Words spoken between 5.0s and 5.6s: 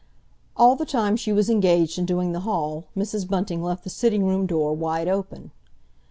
open.